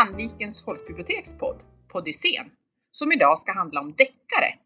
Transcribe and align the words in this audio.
Sandvikens 0.00 0.64
folkbibliotekspodd, 0.64 1.62
Poddysén, 1.88 2.50
som 2.90 3.12
idag 3.12 3.38
ska 3.38 3.52
handla 3.52 3.80
om 3.80 3.94
deckare. 3.94 4.58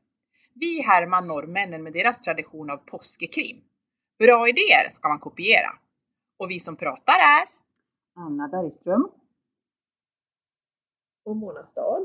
Vi 0.55 0.83
härmar 0.83 1.23
norrmännen 1.23 1.83
med 1.83 1.93
deras 1.93 2.21
tradition 2.21 2.71
av 2.71 2.77
påskekrim. 2.77 3.65
Bra 4.19 4.49
idéer 4.49 4.89
ska 4.91 5.09
man 5.09 5.19
kopiera. 5.19 5.79
Och 6.39 6.51
vi 6.51 6.61
som 6.61 6.77
pratar 6.77 7.15
är 7.15 7.49
Anna 8.17 8.49
Bergström. 8.49 9.11
Och 11.25 11.37
Mona 11.37 11.67
Stahl. 11.67 12.03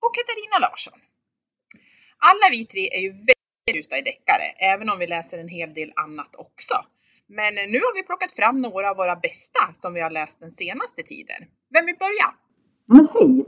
och 0.00 0.14
Katarina 0.14 0.68
Larsson. 0.68 0.98
Alla 2.18 2.50
vi 2.50 2.66
tre 2.66 2.88
är 2.92 3.00
ju 3.00 3.10
väldigt 3.10 3.34
förtjusta 3.68 3.98
i 3.98 4.02
deckare, 4.02 4.44
även 4.72 4.90
om 4.90 4.98
vi 4.98 5.06
läser 5.06 5.38
en 5.38 5.48
hel 5.48 5.74
del 5.74 5.92
annat 5.96 6.36
också. 6.36 6.74
Men 7.26 7.54
nu 7.54 7.78
har 7.78 7.94
vi 7.94 8.02
plockat 8.02 8.32
fram 8.32 8.60
några 8.60 8.90
av 8.90 8.96
våra 8.96 9.16
bästa 9.16 9.72
som 9.72 9.94
vi 9.94 10.00
har 10.00 10.10
läst 10.10 10.40
den 10.40 10.50
senaste 10.50 11.02
tiden. 11.02 11.44
Vem 11.70 11.86
vill 11.86 11.96
börja? 11.98 12.34
Men 12.86 13.08
hej! 13.12 13.46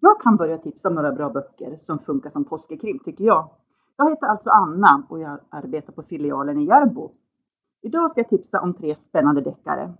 Jag 0.00 0.20
kan 0.20 0.36
börja 0.36 0.58
tipsa 0.58 0.88
om 0.88 0.94
några 0.94 1.12
bra 1.12 1.30
böcker 1.30 1.78
som 1.86 1.98
funkar 1.98 2.30
som 2.30 2.44
påskekrim 2.44 2.98
tycker 2.98 3.24
jag. 3.24 3.50
Jag 3.96 4.10
heter 4.10 4.26
alltså 4.26 4.50
Anna 4.50 5.06
och 5.08 5.20
jag 5.20 5.40
arbetar 5.48 5.92
på 5.92 6.02
filialen 6.02 6.58
i 6.58 6.64
Järbo. 6.64 7.10
Idag 7.82 8.10
ska 8.10 8.20
jag 8.20 8.28
tipsa 8.28 8.60
om 8.60 8.74
tre 8.74 8.96
spännande 8.96 9.40
deckare. 9.40 9.94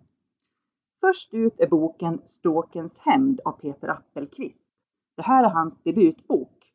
Först 1.00 1.34
ut 1.34 1.60
är 1.60 1.68
boken 1.68 2.20
Ståkens 2.24 2.98
hämnd 2.98 3.40
av 3.44 3.52
Peter 3.52 3.88
Appelqvist. 3.88 4.68
Det 5.16 5.22
här 5.22 5.44
är 5.44 5.48
hans 5.48 5.82
debutbok. 5.82 6.72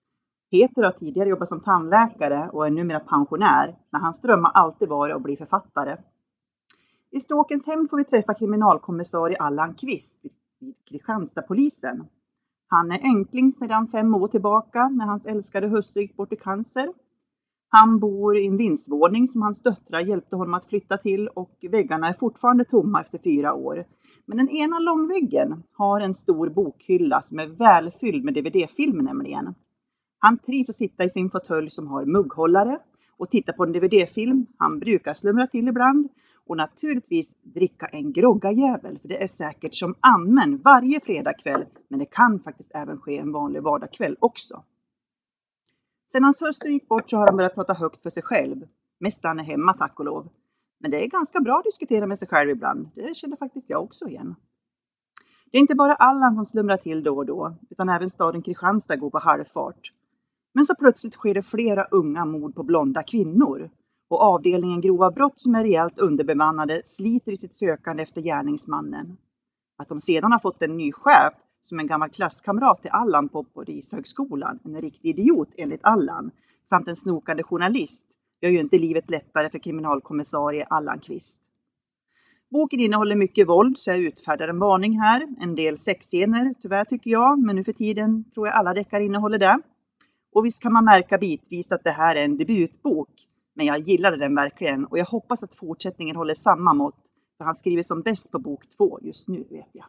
Peter 0.52 0.84
har 0.84 0.92
tidigare 0.92 1.30
jobbat 1.30 1.50
som 1.50 1.62
tandläkare 1.62 2.50
och 2.50 2.66
är 2.68 2.72
numera 2.72 3.00
pensionär, 3.00 3.78
men 3.90 4.02
hans 4.02 4.22
dröm 4.22 4.44
har 4.44 4.52
alltid 4.52 4.90
varit 4.90 5.16
att 5.16 5.24
bli 5.24 5.38
författare. 5.38 5.98
I 7.12 7.20
Ståkens 7.20 7.68
hämnd 7.68 7.90
får 7.90 7.98
vi 7.98 8.04
träffa 8.04 8.34
kriminalkommissarie 8.34 9.38
Allan 9.38 9.74
Kvist 9.74 10.26
vid 10.64 10.76
Kristianstadpolisen. 10.86 12.08
Han 12.68 12.92
är 12.92 13.00
enkling 13.04 13.52
sedan 13.52 13.88
fem 13.88 14.16
år 14.16 14.28
tillbaka 14.28 14.88
när 14.88 15.06
hans 15.06 15.26
älskade 15.26 15.68
hustru 15.68 16.02
gick 16.02 16.16
bort 16.16 16.34
i 16.34 16.36
cancer. 16.36 16.94
Han 17.70 18.00
bor 18.00 18.38
i 18.38 18.48
en 18.48 18.58
vindsvåning 18.58 19.28
som 19.28 19.42
hans 19.42 19.62
döttrar 19.62 20.00
hjälpte 20.00 20.36
honom 20.36 20.54
att 20.54 20.66
flytta 20.66 20.98
till 20.98 21.28
och 21.28 21.58
väggarna 21.72 22.08
är 22.08 22.14
fortfarande 22.14 22.66
tomma 22.66 23.02
efter 23.02 23.18
fyra 23.18 23.54
år. 23.54 23.86
Men 24.26 24.38
den 24.38 24.50
ena 24.50 24.80
långväggen 24.80 25.64
har 25.74 26.00
en 26.00 26.14
stor 26.14 26.50
bokhylla 26.50 27.22
som 27.22 27.40
är 27.40 27.48
välfylld 27.48 28.24
med 28.24 28.34
dvd-filmer 28.34 29.04
nämligen. 29.04 29.56
Han 30.20 30.38
trivs 30.38 30.70
att 30.70 30.76
sitta 30.76 31.04
i 31.04 31.10
sin 31.10 31.30
fåtölj 31.30 31.70
som 31.70 31.88
har 31.88 32.06
mugghållare 32.06 32.80
och 33.18 33.30
titta 33.30 33.54
på 33.54 33.64
en 33.64 33.72
DVD-film. 33.72 34.46
Han 34.58 34.80
brukar 34.80 35.14
slumra 35.14 35.48
till 35.48 35.68
ibland 35.68 36.10
och 36.48 36.58
naturligtvis 36.58 37.36
dricka 37.42 37.86
en 37.86 38.14
groggajävel, 38.14 39.00
för 39.00 39.08
det 39.08 39.24
är 39.24 39.28
säkert 39.28 39.74
som 39.74 39.96
amen 40.00 40.58
varje 40.58 41.00
fredagkväll, 41.00 41.66
men 41.88 42.00
det 42.00 42.06
kan 42.06 42.40
faktiskt 42.40 42.72
även 42.76 42.98
ske 42.98 43.18
en 43.18 43.32
vanlig 43.32 43.64
vardagskväll 43.64 44.18
också. 44.20 44.64
Sedan 46.12 46.24
hans 46.24 46.42
hustru 46.42 46.72
gick 46.72 46.88
bort 46.88 47.10
så 47.10 47.18
har 47.18 47.28
han 47.28 47.38
börjat 47.38 47.56
prata 47.56 47.74
högt 47.74 48.04
för 48.04 48.10
sig 48.10 48.24
själv. 48.24 48.68
Mest 49.00 49.24
när 49.24 49.28
han 49.28 49.40
är 49.40 49.44
hemma 49.44 49.74
tack 49.74 50.00
och 50.00 50.06
lov. 50.06 50.30
Men 50.80 50.92
det 50.92 51.06
är 51.06 51.08
ganska 51.08 51.40
bra 51.40 51.58
att 51.58 51.64
diskutera 51.64 52.08
med 52.08 52.20
sig 52.20 52.28
själv 52.28 52.50
ibland. 52.50 52.90
Det 52.96 53.16
känner 53.16 53.38
faktiskt 53.38 53.70
jag 53.70 53.84
också 53.84 54.08
igen. 54.08 54.36
Det 55.52 55.58
är 55.58 55.62
inte 55.62 55.76
bara 55.76 55.94
Allan 55.94 56.36
som 56.36 56.46
slumrar 56.46 56.78
till 56.78 57.04
då 57.04 57.18
och 57.18 57.26
då, 57.26 57.56
utan 57.70 57.90
även 57.90 58.10
staden 58.10 58.42
Kristianstad 58.42 58.96
går 58.96 59.10
på 59.10 59.20
halvfart. 59.20 59.92
Men 60.54 60.66
så 60.66 60.76
plötsligt 60.76 61.14
sker 61.14 61.34
det 61.34 61.44
flera 61.44 61.84
unga 61.84 62.26
mord 62.26 62.56
på 62.56 62.64
blonda 62.64 63.04
kvinnor 63.04 63.70
och 64.14 64.22
avdelningen 64.22 64.82
grova 64.82 65.12
brott 65.12 65.40
som 65.40 65.56
är 65.56 65.64
rejält 65.64 66.00
underbemannade 66.00 66.82
sliter 66.86 67.32
i 67.32 67.38
sitt 67.38 67.56
sökande 67.56 68.04
efter 68.04 68.22
gärningsmannen. 68.22 69.18
Att 69.78 69.90
de 69.90 70.00
sedan 70.00 70.32
har 70.32 70.40
fått 70.40 70.62
en 70.62 70.78
ny 70.78 70.92
chef 70.92 71.34
som 71.62 71.80
en 71.80 71.88
gammal 71.88 72.10
klasskamrat 72.10 72.82
till 72.82 72.92
Allan 72.92 73.30
på 73.30 73.44
Polishögskolan, 73.44 74.60
en 74.64 74.82
riktig 74.82 75.10
idiot 75.10 75.50
enligt 75.58 75.84
Allan, 75.84 76.32
samt 76.64 76.88
en 76.88 76.96
snokande 76.96 77.44
journalist 77.44 78.06
gör 78.42 78.50
ju 78.50 78.60
inte 78.60 78.78
livet 78.78 79.10
lättare 79.10 79.50
för 79.50 79.60
kriminalkommissarie 79.60 80.66
Allan 80.70 81.00
Kvist. 81.00 81.42
Boken 82.52 82.80
innehåller 82.80 83.16
mycket 83.16 83.48
våld 83.48 83.78
så 83.78 83.90
jag 83.92 84.00
utfärdar 84.00 84.48
en 84.48 84.60
varning 84.60 85.00
här. 85.00 85.28
En 85.40 85.56
del 85.56 85.78
sexscener 85.78 86.54
tyvärr 86.62 86.86
tycker 86.86 87.12
jag, 87.12 87.40
men 87.40 87.56
nu 87.56 87.64
för 87.64 87.74
tiden 87.74 88.24
tror 88.34 88.48
jag 88.48 88.56
alla 88.56 88.74
deckare 88.74 89.04
innehåller 89.04 89.38
det. 89.38 89.60
Och 90.34 90.46
visst 90.46 90.62
kan 90.62 90.74
man 90.74 90.86
märka 90.86 91.18
bitvis 91.18 91.72
att 91.72 91.84
det 91.84 91.92
här 91.92 92.16
är 92.16 92.24
en 92.26 92.38
debutbok, 92.38 93.10
men 93.54 93.66
jag 93.66 93.80
gillade 93.80 94.18
den 94.18 94.36
verkligen 94.36 94.86
och 94.86 94.98
jag 94.98 95.06
hoppas 95.06 95.44
att 95.44 95.56
fortsättningen 95.56 96.16
håller 96.16 96.34
samma 96.34 96.74
mått, 96.74 97.12
för 97.38 97.46
han 97.46 97.56
skriver 97.56 97.84
som 97.84 98.02
bäst 98.02 98.32
på 98.32 98.40
bok 98.40 98.70
två 98.78 99.00
just 99.02 99.28
nu 99.28 99.44
vet 99.50 99.70
jag. 99.72 99.86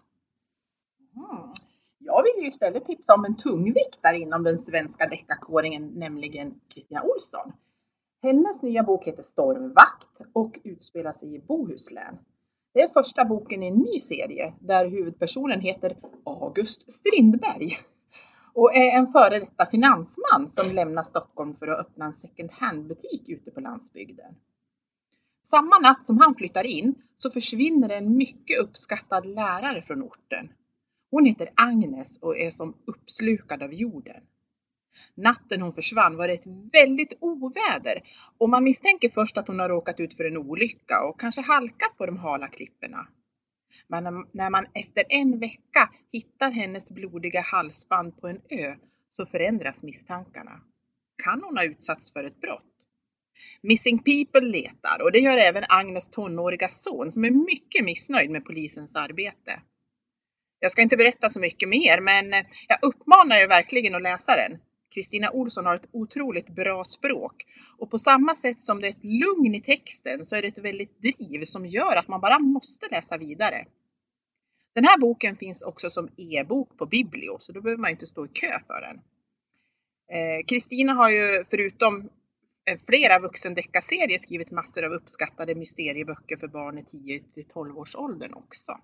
Mm. 1.17 1.53
Jag 1.99 2.23
vill 2.23 2.43
ju 2.43 2.49
istället 2.49 2.87
tipsa 2.87 3.15
om 3.15 3.25
en 3.25 3.37
tungviktare 3.37 4.19
inom 4.19 4.43
den 4.43 4.59
svenska 4.59 5.07
deckarkåringen, 5.07 5.87
nämligen 5.87 6.61
Kristina 6.69 7.03
Olsson. 7.03 7.53
Hennes 8.23 8.63
nya 8.63 8.83
bok 8.83 9.07
heter 9.07 9.23
Stormvakt 9.23 10.21
och 10.33 10.61
utspelar 10.65 11.13
sig 11.13 11.35
i 11.35 11.39
Bohuslän. 11.39 12.19
Det 12.75 12.81
är 12.81 12.89
första 12.89 13.25
boken 13.25 13.63
i 13.63 13.67
en 13.67 13.75
ny 13.75 13.99
serie 14.01 14.55
där 14.61 14.89
huvudpersonen 14.89 15.61
heter 15.61 15.97
August 16.25 16.93
Strindberg 16.93 17.71
och 18.55 18.77
är 18.77 18.99
en 18.99 19.07
före 19.07 19.39
detta 19.39 19.67
finansman 19.67 20.49
som 20.49 20.75
lämnar 20.75 21.03
Stockholm 21.03 21.57
för 21.57 21.69
att 21.69 21.79
öppna 21.79 22.05
en 22.05 22.13
second 22.13 22.51
hand-butik 22.53 23.29
ute 23.29 23.51
på 23.51 23.61
landsbygden. 23.61 24.35
Samma 25.47 25.79
natt 25.79 26.05
som 26.05 26.19
han 26.19 26.35
flyttar 26.35 26.65
in 26.65 26.95
så 27.17 27.31
försvinner 27.31 27.89
en 27.89 28.17
mycket 28.17 28.59
uppskattad 28.59 29.27
lärare 29.27 29.83
från 29.83 30.03
orten. 30.03 30.49
Hon 31.11 31.25
heter 31.25 31.51
Agnes 31.55 32.19
och 32.23 32.39
är 32.39 32.51
som 32.51 32.75
uppslukad 32.87 33.63
av 33.63 33.75
jorden. 33.75 34.23
Natten 35.15 35.63
hon 35.63 35.73
försvann 35.73 36.17
var 36.17 36.29
det 36.29 36.35
ett 36.35 36.47
väldigt 36.73 37.13
oväder 37.21 38.01
och 38.39 38.49
man 38.49 38.65
misstänker 38.65 39.09
först 39.09 39.39
att 39.39 39.49
hon 39.49 39.61
har 39.61 39.69
råkat 39.69 40.01
ut 40.01 40.15
för 40.15 40.25
en 40.25 40.37
olycka 40.37 41.05
och 41.05 41.21
kanske 41.21 41.41
halkat 41.41 41.97
på 41.99 42.07
de 42.07 42.17
hala 42.17 42.49
klipporna. 42.49 43.07
Men 43.89 44.05
när 44.33 44.51
man 44.51 44.67
efter 44.75 45.05
en 45.09 45.39
vecka 45.39 45.91
hittar 46.13 46.51
hennes 46.51 46.91
blodiga 46.91 47.41
halsband 47.41 48.21
på 48.21 48.29
en 48.29 48.41
ö 48.51 48.75
så 49.11 49.27
förändras 49.27 49.83
misstankarna. 49.83 50.61
Kan 51.25 51.43
hon 51.43 51.57
ha 51.57 51.65
utsatts 51.65 52.13
för 52.13 52.25
ett 52.25 52.41
brott? 52.41 52.65
Missing 53.63 53.99
People 53.99 54.41
letar 54.41 55.03
och 55.03 55.13
det 55.13 55.19
gör 55.19 55.37
även 55.37 55.65
Agnes 55.69 56.11
tonåriga 56.11 56.69
son 56.69 57.11
som 57.11 57.25
är 57.25 57.31
mycket 57.31 57.85
missnöjd 57.85 58.31
med 58.31 58.45
polisens 58.45 58.97
arbete. 58.97 59.61
Jag 60.59 60.71
ska 60.73 60.83
inte 60.83 60.97
berätta 60.97 61.29
så 61.29 61.41
mycket 61.41 61.69
mer, 61.69 62.01
men 62.01 62.33
eh, 62.33 62.45
jag 62.69 62.79
uppmanar 62.83 63.37
er 63.37 63.49
verkligen 63.49 63.95
att 63.95 64.03
läsa 64.03 64.37
den. 64.37 64.59
Kristina 64.95 65.31
Olsson 65.31 65.67
har 65.67 65.75
ett 65.75 65.89
otroligt 65.93 66.49
bra 66.49 66.85
språk 66.85 67.47
och 67.79 67.91
på 67.91 67.99
samma 67.99 68.35
sätt 68.35 68.61
som 68.61 68.81
det 68.81 68.87
är 68.87 68.91
ett 68.91 69.05
lugn 69.05 69.55
i 69.55 69.61
texten 69.61 70.25
så 70.25 70.37
är 70.37 70.43
det 70.43 70.49
ett 70.49 70.65
väldigt 70.65 71.03
driv 71.03 71.45
som 71.45 71.67
gör 71.67 71.97
att 71.97 72.09
man 72.09 72.21
bara 72.21 72.39
måste 72.39 72.89
läsa 72.91 73.19
vidare. 73.19 73.67
Den 74.75 74.85
här 74.85 74.99
boken 74.99 75.37
finns 75.37 75.63
också 75.63 75.91
som 75.91 76.09
e-bok 76.17 76.79
på 76.79 76.87
Biblio 76.87 77.37
så 77.39 77.53
då 77.53 77.61
behöver 77.61 77.81
man 77.81 77.91
inte 77.91 78.07
stå 78.07 78.25
i 78.25 78.29
kö 78.29 78.59
för 78.67 78.81
den. 78.81 78.97
Eh, 80.09 80.45
Kristina 80.47 80.93
har 80.93 81.11
ju 81.11 81.45
förutom 81.45 82.11
eh, 82.71 82.79
flera 82.87 83.19
vuxendeckarserier 83.19 84.19
skrivit 84.19 84.51
massor 84.51 84.85
av 84.85 84.93
uppskattade 84.93 85.55
mysterieböcker 85.55 86.37
för 86.37 86.49
barn 86.49 86.79
i 86.79 86.85
10 86.85 87.23
till 87.35 87.45
12 87.45 87.79
års 87.79 87.97
åldern 87.97 88.35
också. 88.35 88.81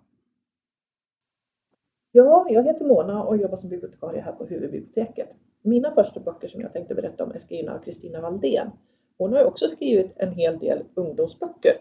Ja, 2.13 2.47
jag 2.51 2.65
heter 2.65 2.85
Mona 2.85 3.23
och 3.23 3.37
jobbar 3.37 3.57
som 3.57 3.71
bibliotekarie 3.71 4.23
här 4.23 4.33
på 4.33 4.47
huvudbiblioteket. 4.47 5.29
Mina 5.63 5.91
första 5.91 6.21
böcker 6.21 6.49
som 6.49 6.61
jag 6.61 6.73
tänkte 6.73 6.95
berätta 6.95 7.25
om 7.25 7.33
är 7.33 7.39
skrivna 7.39 7.75
av 7.75 7.79
Kristina 7.79 8.21
Valdén. 8.21 8.71
Hon 9.19 9.33
har 9.33 9.45
också 9.45 9.69
skrivit 9.69 10.13
en 10.17 10.33
hel 10.33 10.59
del 10.59 10.85
ungdomsböcker 10.95 11.73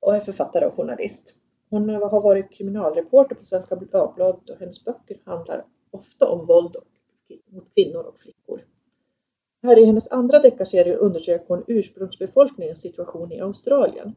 och 0.00 0.16
är 0.16 0.20
författare 0.20 0.66
och 0.66 0.74
journalist. 0.74 1.34
Hon 1.70 1.88
har 1.88 2.20
varit 2.20 2.50
kriminalreporter 2.50 3.34
på 3.34 3.44
Svenska 3.44 3.76
Dagbladet 3.76 4.50
och 4.50 4.58
hennes 4.58 4.84
böcker 4.84 5.18
handlar 5.24 5.64
ofta 5.90 6.28
om 6.28 6.46
våld 6.46 6.76
mot 7.50 7.74
kvinnor 7.74 8.02
och 8.02 8.18
flickor. 8.18 8.64
Här 9.62 9.78
i 9.78 9.84
hennes 9.84 10.12
andra 10.12 10.38
deckarserie 10.38 10.96
undersöker 10.96 11.46
hon 11.48 11.64
ursprungsbefolkningens 11.66 12.80
situation 12.80 13.32
i 13.32 13.40
Australien. 13.40 14.14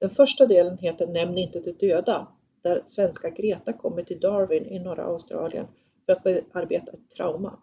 Den 0.00 0.10
första 0.10 0.46
delen 0.46 0.78
heter 0.78 1.06
Nämn 1.06 1.38
inte 1.38 1.60
de 1.60 1.72
döda, 1.72 2.28
där 2.62 2.82
svenska 2.86 3.30
Greta 3.30 3.72
kommer 3.72 4.02
till 4.02 4.20
Darwin 4.20 4.66
i 4.66 4.78
norra 4.78 5.04
Australien 5.04 5.66
för 6.06 6.12
att 6.12 6.22
bearbeta 6.22 6.92
ett 6.92 7.10
trauma. 7.16 7.58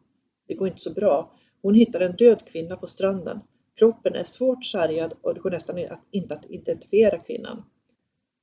Det 0.48 0.54
går 0.54 0.68
inte 0.68 0.82
så 0.82 0.94
bra. 0.94 1.32
Hon 1.62 1.74
hittar 1.74 2.02
en 2.02 2.16
död 2.16 2.46
kvinna 2.46 2.76
på 2.76 2.88
stranden. 2.88 3.40
Kroppen 3.76 4.16
är 4.16 4.24
svårt 4.24 4.66
sargad 4.66 5.14
och 5.22 5.34
det 5.34 5.40
går 5.40 5.52
nästan 5.52 5.88
inte 6.12 6.34
att 6.34 6.46
identifiera 6.46 7.20
kvinnan. 7.20 7.64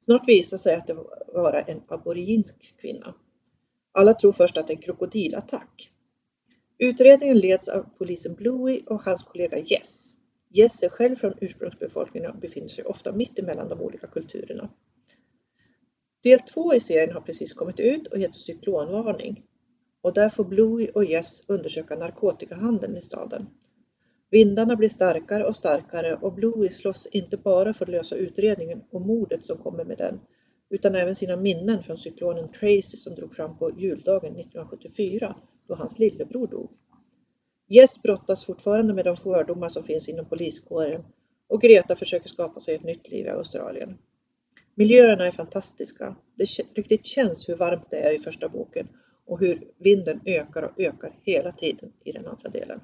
Snart 0.05 0.29
visar 0.29 0.57
sig 0.57 0.77
att 0.77 0.87
det 0.87 0.95
vara 1.35 1.61
en 1.61 1.83
aboriginsk 1.89 2.75
kvinna. 2.81 3.15
Alla 3.93 4.15
tror 4.15 4.33
först 4.33 4.57
att 4.57 4.67
det 4.67 4.73
är 4.73 4.77
en 4.77 4.83
krokodilattack. 4.83 5.91
Utredningen 6.79 7.39
leds 7.39 7.69
av 7.69 7.87
polisen 7.99 8.35
Bluey 8.35 8.83
och 8.87 9.03
hans 9.03 9.23
kollega 9.23 9.59
Jess. 9.59 10.15
Jess 10.49 10.83
är 10.83 10.89
själv 10.89 11.17
från 11.17 11.35
ursprungsbefolkningen 11.41 12.31
och 12.31 12.39
befinner 12.39 12.69
sig 12.69 12.85
ofta 12.85 13.13
mitt 13.13 13.39
emellan 13.39 13.69
de 13.69 13.81
olika 13.81 14.07
kulturerna. 14.07 14.71
Del 16.23 16.39
två 16.39 16.75
i 16.75 16.81
serien 16.81 17.15
har 17.15 17.21
precis 17.21 17.53
kommit 17.53 17.81
ut 17.81 18.07
och 18.07 18.19
heter 18.19 18.39
Cyklonvarning 18.39 19.43
och 20.03 20.13
där 20.13 20.29
får 20.29 20.45
Bluey 20.45 20.89
och 20.89 21.05
Jess 21.05 21.45
undersöka 21.47 21.95
narkotikahandeln 21.95 22.97
i 22.97 23.01
staden. 23.01 23.47
Vindarna 24.31 24.77
blir 24.77 24.89
starkare 24.89 25.45
och 25.45 25.57
starkare 25.57 26.15
och 26.15 26.33
Bluey 26.33 26.71
slåss 26.71 27.07
inte 27.07 27.37
bara 27.37 27.75
för 27.75 27.85
att 27.85 27.91
lösa 27.91 28.17
utredningen 28.17 28.83
och 28.91 29.01
mordet 29.01 29.45
som 29.45 29.59
kommer 29.59 29.85
med 29.85 29.99
den, 29.99 30.21
utan 30.71 30.95
även 30.95 31.15
sina 31.15 31.37
minnen 31.37 31.83
från 31.83 31.99
cyklonen 31.99 32.53
Tracy 32.53 32.97
som 32.97 33.15
drog 33.15 33.35
fram 33.35 33.59
på 33.59 33.71
juldagen 33.79 34.33
1974 34.33 35.37
då 35.69 35.75
hans 35.75 35.99
lillebror 35.99 36.47
dog. 36.47 36.71
Jess 37.69 38.03
brottas 38.03 38.45
fortfarande 38.45 38.95
med 38.95 39.05
de 39.05 39.17
fördomar 39.17 39.69
som 39.69 39.85
finns 39.85 40.09
inom 40.09 40.27
poliskåren 40.27 41.05
och 41.49 41.63
Greta 41.63 41.97
försöker 41.97 42.29
skapa 42.29 42.61
sig 42.61 42.75
ett 42.75 42.85
nytt 42.85 43.09
liv 43.09 43.27
i 43.27 43.29
Australien. 43.29 43.99
Miljöerna 44.75 45.27
är 45.27 45.33
fantastiska. 45.33 46.17
Det 46.35 46.45
riktigt 46.75 47.07
känns 47.07 47.49
hur 47.49 47.57
varmt 47.57 47.91
det 47.91 47.97
är 47.97 48.21
i 48.21 48.23
första 48.23 48.49
boken 48.49 48.89
och 49.27 49.41
hur 49.41 49.65
vinden 49.79 50.21
ökar 50.25 50.63
och 50.63 50.81
ökar 50.81 51.13
hela 51.23 51.53
tiden 51.53 51.93
i 52.05 52.13
den 52.13 52.27
andra 52.27 52.51
delen. 52.51 52.81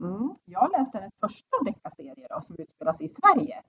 Mm. 0.00 0.34
Jag 0.44 0.70
läste 0.78 1.00
den 1.00 1.10
första 1.20 1.56
deckarserie 1.66 2.26
som 2.42 2.56
utspelas 2.58 3.02
i 3.02 3.08
Sverige. 3.08 3.62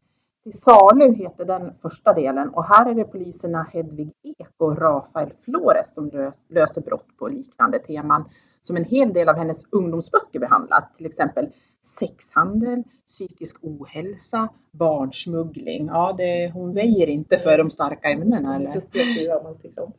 Till 0.44 0.54
salu 0.54 1.14
heter 1.14 1.46
den 1.46 1.74
första 1.82 2.14
delen 2.14 2.50
och 2.50 2.64
här 2.64 2.92
är 2.92 2.96
det 2.96 3.04
poliserna 3.04 3.68
Hedvig 3.74 4.14
Ek 4.24 4.48
och 4.58 4.78
Rafael 4.78 5.34
Flores 5.46 5.94
som 5.94 6.32
löser 6.48 6.82
brott 6.82 7.18
på 7.18 7.28
liknande 7.28 7.80
teman 7.80 8.30
som 8.62 8.76
en 8.76 8.86
hel 8.86 9.14
del 9.14 9.30
av 9.30 9.36
hennes 9.36 9.66
ungdomsböcker 9.72 10.40
behandlat. 10.40 10.96
Till 10.96 11.06
exempel 11.06 11.50
sexhandel, 11.82 12.84
psykisk 13.08 13.58
ohälsa, 13.62 14.50
barnsmuggling. 14.72 15.88
Ja, 15.88 16.16
det, 16.18 16.52
hon 16.54 16.74
väjer 16.74 17.08
inte 17.08 17.38
för 17.38 17.58
de 17.58 17.70
starka 17.70 18.10
ämnena. 18.10 18.56
Eller? 18.56 18.72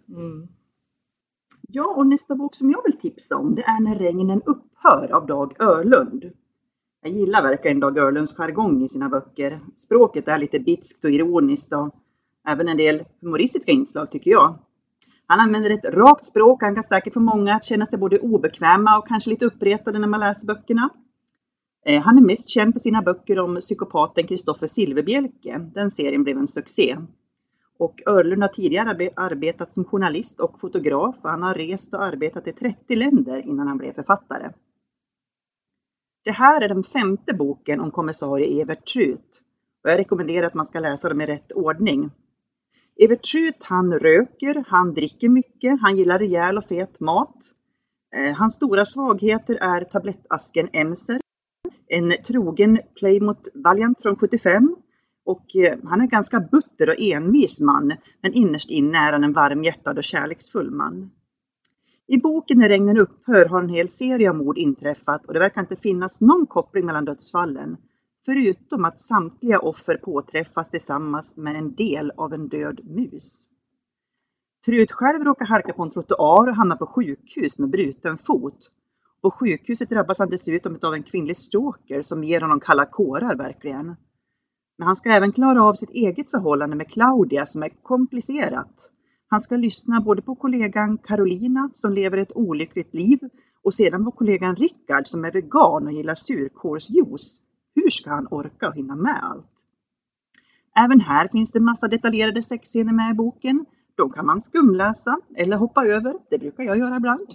Mm. 0.09 0.49
Ja, 1.75 1.95
och 1.97 2.07
nästa 2.07 2.35
bok 2.35 2.55
som 2.55 2.71
jag 2.71 2.83
vill 2.85 2.99
tipsa 2.99 3.37
om 3.37 3.55
det 3.55 3.63
är 3.63 3.81
När 3.81 3.95
regnen 3.95 4.43
upphör 4.47 5.13
av 5.13 5.27
Dag 5.27 5.61
Örlund. 5.61 6.31
Jag 7.03 7.13
gillar 7.13 7.43
verkligen 7.43 7.81
Dag 7.81 7.99
Örlunds 7.99 8.37
jargong 8.37 8.85
i 8.85 8.89
sina 8.89 9.09
böcker. 9.09 9.61
Språket 9.77 10.29
är 10.29 10.39
lite 10.39 10.61
bitskt 10.61 11.05
och 11.05 11.11
ironiskt 11.11 11.73
och 11.73 11.95
även 12.49 12.69
en 12.69 12.77
del 12.77 13.05
humoristiska 13.21 13.73
inslag 13.73 14.11
tycker 14.11 14.31
jag. 14.31 14.59
Han 15.27 15.41
använder 15.41 15.71
ett 15.71 15.85
rakt 15.85 16.25
språk, 16.25 16.63
han 16.63 16.75
kan 16.75 16.85
säkert 16.85 17.15
få 17.15 17.21
många 17.21 17.55
att 17.55 17.65
känna 17.65 17.87
sig 17.87 17.99
både 17.99 18.19
obekväma 18.19 18.99
och 18.99 19.09
kanske 19.09 19.31
lite 19.31 19.47
uppretade 19.47 19.99
när 19.99 20.09
man 20.09 20.21
läser 20.21 20.47
böckerna. 20.47 20.89
Eh, 21.87 22.03
han 22.03 22.19
är 22.19 22.23
mest 22.23 22.49
känd 22.49 22.73
för 22.73 22.81
sina 22.81 23.03
böcker 23.03 23.39
om 23.39 23.57
psykopaten 23.57 24.27
Kristoffer 24.27 24.67
Silverbjelke. 24.67 25.59
Den 25.75 25.91
serien 25.91 26.25
blev 26.25 26.39
en 26.39 26.49
succé. 26.49 26.97
Och 27.83 28.03
Örlund 28.07 28.43
har 28.43 28.49
tidigare 28.49 29.11
arbetat 29.17 29.71
som 29.71 29.85
journalist 29.85 30.41
och 30.41 30.61
fotograf 30.61 31.17
och 31.23 31.31
han 31.31 31.43
har 31.43 31.55
rest 31.55 31.95
och 31.95 32.05
arbetat 32.05 32.49
i 32.49 32.53
30 32.53 32.97
länder 32.97 33.47
innan 33.47 33.69
han 33.69 33.79
blev 33.79 33.93
författare. 33.93 34.51
Det 36.25 36.31
här 36.31 36.61
är 36.61 36.69
den 36.69 36.85
femte 36.85 37.35
boken 37.35 37.81
om 37.81 37.91
kommissarie 37.91 38.63
Evert 38.63 38.87
Trut 38.93 39.41
och 39.85 39.91
jag 39.91 39.99
rekommenderar 39.99 40.47
att 40.47 40.55
man 40.55 40.67
ska 40.67 40.81
läsa 40.81 41.09
dem 41.09 41.21
i 41.21 41.27
rätt 41.27 41.53
ordning. 41.53 42.11
Evert 42.97 43.23
Trut 43.33 43.59
han 43.61 43.93
röker, 43.93 44.65
han 44.67 44.95
dricker 44.95 45.29
mycket, 45.29 45.81
han 45.81 45.97
gillar 45.97 46.19
rejäl 46.19 46.59
och 46.59 46.69
fet 46.69 47.01
mat. 47.01 47.37
Eh, 48.17 48.35
hans 48.35 48.55
stora 48.55 48.85
svagheter 48.85 49.55
är 49.55 49.85
tablettasken 49.85 50.69
Emser, 50.73 51.21
en 51.87 52.11
trogen 52.27 52.81
Playmot 52.95 53.49
Valiant 53.55 54.03
från 54.03 54.17
75 54.17 54.77
och 55.25 55.57
eh, 55.57 55.79
han 55.85 56.01
är 56.01 56.05
en 56.05 56.09
ganska 56.09 56.41
butter 56.41 56.89
och 56.89 57.01
envis 57.01 57.61
man, 57.61 57.93
men 58.23 58.33
innerst 58.33 58.71
inne 58.71 58.99
är 58.99 59.13
han 59.13 59.25
en 59.25 59.33
varmhjärtad 59.33 59.99
och 59.99 60.05
kärleksfull 60.05 60.71
man. 60.71 61.11
I 62.07 62.19
boken 62.19 62.59
När 62.59 62.69
regnen 62.69 62.99
upphör 62.99 63.47
har 63.47 63.63
en 63.63 63.69
hel 63.69 63.89
serie 63.89 64.31
av 64.31 64.37
mord 64.37 64.59
inträffat 64.59 65.27
och 65.27 65.35
det 65.35 65.41
verkar 65.41 65.61
inte 65.61 65.77
finnas 65.77 66.21
någon 66.21 66.47
koppling 66.47 66.87
mellan 66.87 67.05
dödsfallen, 67.05 67.77
förutom 68.25 68.85
att 68.85 68.99
samtliga 68.99 69.59
offer 69.59 69.97
påträffas 69.97 70.71
tillsammans 70.71 71.37
med 71.37 71.57
en 71.57 71.75
del 71.75 72.13
av 72.17 72.33
en 72.35 72.49
död 72.49 72.81
mus. 72.85 73.49
Trut 74.65 74.93
själv 74.93 75.25
råkar 75.25 75.47
halka 75.47 75.73
på 75.73 75.83
en 75.83 75.91
trottoar 75.91 76.49
och 76.49 76.57
hamnar 76.57 76.77
på 76.77 76.87
sjukhus 76.87 77.59
med 77.59 77.71
bruten 77.71 78.19
fot. 78.19 78.59
På 79.23 79.31
sjukhuset 79.31 79.91
drabbas 79.91 80.19
han 80.19 80.31
dessutom 80.31 80.79
av 80.83 80.95
en 80.95 81.03
kvinnlig 81.03 81.37
stalker 81.37 82.03
som 82.03 82.25
ger 82.25 82.41
honom 82.41 82.61
kalla 82.61 82.87
kårar 82.87 83.37
verkligen. 83.37 83.97
Men 84.83 84.87
han 84.87 84.97
ska 84.97 85.11
även 85.11 85.33
klara 85.33 85.65
av 85.65 85.75
sitt 85.75 85.91
eget 85.91 86.31
förhållande 86.31 86.77
med 86.77 86.91
Claudia 86.91 87.47
som 87.47 87.63
är 87.63 87.69
komplicerat. 87.83 88.91
Han 89.29 89.41
ska 89.41 89.57
lyssna 89.57 90.01
både 90.01 90.23
på 90.23 90.35
kollegan 90.35 90.99
Carolina 90.99 91.71
som 91.73 91.93
lever 91.93 92.19
ett 92.19 92.33
olyckligt 92.37 92.95
liv 92.95 93.19
och 93.65 93.75
sedan 93.75 94.05
på 94.05 94.11
kollegan 94.11 94.55
Rickard 94.55 95.07
som 95.07 95.25
är 95.25 95.33
vegan 95.33 95.87
och 95.87 95.93
gillar 95.93 96.15
surkålsjuice. 96.15 97.41
Hur 97.75 97.91
ska 97.91 98.11
han 98.11 98.29
orka 98.31 98.69
och 98.69 98.75
hinna 98.75 98.97
med 98.97 99.25
allt? 99.25 99.53
Även 100.77 101.01
här 101.01 101.29
finns 101.29 101.53
det 101.53 101.61
massa 101.61 101.89
detaljerade 101.89 102.43
sexscener 102.43 102.93
med 102.93 103.11
i 103.11 103.15
boken. 103.15 103.65
De 103.97 104.11
kan 104.11 104.27
man 104.27 104.41
skumläsa 104.41 105.19
eller 105.37 105.57
hoppa 105.57 105.87
över. 105.87 106.15
Det 106.31 106.39
brukar 106.39 106.65
jag 106.65 106.79
göra 106.79 106.97
ibland. 106.97 107.29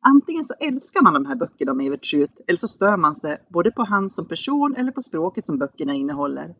Antingen 0.00 0.44
så 0.44 0.54
älskar 0.60 1.02
man 1.02 1.14
de 1.14 1.26
här 1.26 1.36
böckerna 1.36 1.72
om 1.72 1.80
Evert 1.80 2.04
Schütt 2.04 2.40
eller 2.46 2.58
så 2.58 2.68
stör 2.68 2.96
man 2.96 3.16
sig 3.16 3.38
både 3.48 3.70
på 3.70 3.82
han 3.82 4.10
som 4.10 4.28
person 4.28 4.74
eller 4.76 4.92
på 4.92 5.02
språket 5.02 5.46
som 5.46 5.58
böckerna 5.58 5.94
innehåller. 5.94 6.54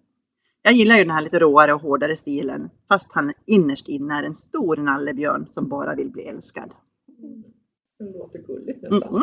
Jag 0.70 0.76
gillar 0.76 0.96
ju 0.96 1.04
den 1.04 1.10
här 1.10 1.22
lite 1.22 1.38
råare 1.38 1.72
och 1.72 1.80
hårdare 1.80 2.16
stilen, 2.16 2.70
fast 2.88 3.12
han 3.12 3.32
innerst 3.46 3.88
inne 3.88 4.14
är 4.14 4.22
en 4.22 4.34
stor 4.34 4.76
nallebjörn 4.76 5.46
som 5.50 5.68
bara 5.68 5.94
vill 5.94 6.10
bli 6.10 6.22
älskad. 6.22 6.74
Det 7.98 8.04
låter 8.04 8.38
gulligt 8.38 8.82
nästan. 8.82 9.02
Mm. 9.02 9.22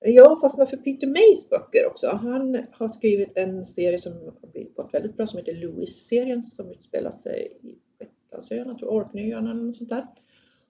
Jag 0.00 0.28
har 0.28 0.40
fastnat 0.40 0.70
för 0.70 0.76
Peter 0.76 1.06
Mays 1.06 1.50
böcker 1.50 1.86
också. 1.86 2.06
Han 2.22 2.64
har 2.72 2.88
skrivit 2.88 3.32
en 3.34 3.66
serie 3.66 3.98
som 3.98 4.12
har 4.12 4.50
blivit 4.52 4.76
väldigt 4.92 5.16
bra 5.16 5.26
som 5.26 5.38
heter 5.38 5.54
Louis-serien 5.54 6.44
som 6.44 6.70
utspelar 6.70 7.10
sig 7.10 7.58
i 7.62 7.74
Shetlandsöarna, 7.98 8.78
Orkneyöarna 8.82 9.50
eller 9.50 9.62
något 9.62 9.76
sånt 9.76 9.90
där. 9.90 10.06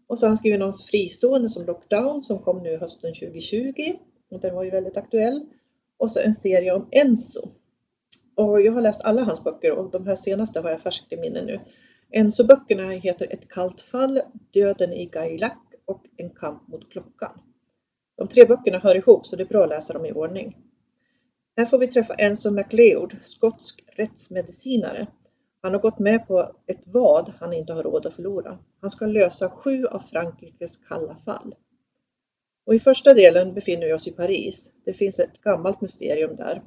Och 0.06 0.19
så 0.19 0.26
har 0.26 0.28
han 0.28 0.37
skrivit 0.37 0.61
någon 0.61 0.78
fristående 0.78 1.49
som 1.49 1.66
Lockdown 1.66 2.25
som 2.25 2.38
kom 2.38 2.62
nu 2.62 2.76
hösten 2.76 3.14
2020. 3.14 3.72
Och 4.31 4.40
den 4.40 4.54
var 4.54 4.64
ju 4.64 4.70
väldigt 4.70 4.96
aktuell. 4.96 5.46
Och 5.96 6.11
så 6.11 6.20
en 6.20 6.34
serie 6.34 6.72
om 6.72 6.88
Enzo 6.90 7.49
och 8.38 8.61
jag 8.61 8.73
har 8.73 8.80
läst 8.80 9.04
alla 9.04 9.23
hans 9.23 9.45
böcker 9.45 9.73
och 9.73 9.90
de 9.90 10.07
här 10.07 10.16
senaste 10.16 10.61
har 10.61 10.71
jag 10.71 10.80
färskt 10.80 11.12
i 11.12 11.16
minne 11.16 11.42
nu. 11.42 11.61
Enso-böckerna 12.11 12.90
heter 12.90 13.33
Ett 13.33 13.49
kallt 13.49 13.80
fall, 13.80 14.21
Döden 14.52 14.92
i 14.92 15.07
Gailac 15.07 15.52
och 15.85 16.04
En 16.16 16.30
kamp 16.30 16.68
mot 16.68 16.92
klockan. 16.92 17.40
De 18.16 18.28
tre 18.28 18.45
böckerna 18.45 18.78
hör 18.78 18.97
ihop 18.97 19.26
så 19.26 19.37
det 19.37 19.42
är 19.42 19.49
bra 19.49 19.62
att 19.62 19.68
läsa 19.68 19.92
dem 19.92 20.07
i 20.07 20.12
ordning. 20.12 20.57
Här 21.57 21.66
får 21.66 21.78
vi 21.78 21.88
träffa 21.88 22.14
Enzo 22.14 22.50
MacLeod, 22.50 23.16
skotsk 23.21 23.85
rättsmedicinare. 23.97 25.07
Han 25.62 25.73
har 25.73 25.80
gått 25.80 25.99
med 25.99 26.26
på 26.26 26.52
ett 26.66 26.83
vad 26.87 27.33
han 27.40 27.52
inte 27.52 27.73
har 27.73 27.83
råd 27.83 28.07
att 28.07 28.14
förlora. 28.14 28.59
Han 28.80 28.90
ska 28.90 29.07
lösa 29.07 29.50
sju 29.50 29.87
av 29.87 30.02
Frankrikes 30.11 30.76
kalla 30.76 31.16
fall. 31.25 31.54
Och 32.66 32.75
I 32.75 32.78
första 32.78 33.14
delen 33.14 33.54
befinner 33.54 33.87
vi 33.87 33.92
oss 33.92 34.09
i 34.09 34.12
Paris. 34.12 34.73
Det 34.85 34.92
finns 34.92 35.21
ett 35.21 35.40
gammalt 35.42 35.80
mysterium 35.80 36.37
där 36.37 36.62